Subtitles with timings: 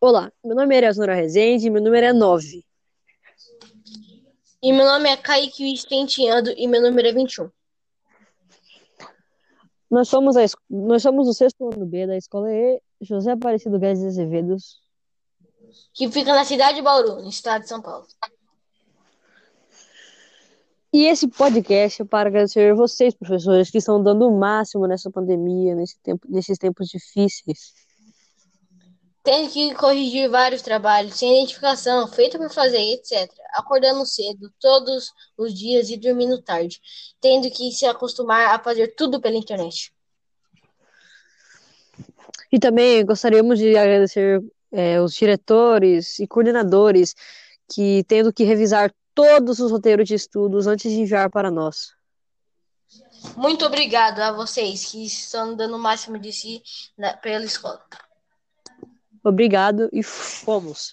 [0.00, 2.64] Olá, meu nome é Eleonora Rezende e meu número é 9.
[4.62, 7.50] E meu nome é Kaique Vicentiano e meu número é 21.
[9.90, 14.00] Nós somos, a, nós somos o sexto ano B da escola E José Aparecido Guedes
[14.00, 14.56] de Azevedo.
[15.92, 18.06] Que fica na cidade de Bauru, no estado de São Paulo.
[20.92, 25.74] E esse podcast é para agradecer vocês, professores, que estão dando o máximo nessa pandemia,
[25.74, 27.87] nesse tempo, nesses tempos difíceis.
[29.28, 33.30] Tendo que corrigir vários trabalhos sem identificação, feito por fazer, etc.
[33.52, 36.80] Acordando cedo todos os dias e dormindo tarde.
[37.20, 39.92] Tendo que se acostumar a fazer tudo pela internet.
[42.50, 47.14] E também gostaríamos de agradecer é, os diretores e coordenadores
[47.70, 51.92] que tendo que revisar todos os roteiros de estudos antes de enviar para nós.
[53.36, 56.62] Muito obrigado a vocês que estão dando o máximo de si
[56.96, 57.84] na, pela escola.
[59.24, 60.90] Obrigado e fomos!